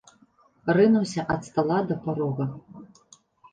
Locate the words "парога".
2.07-2.51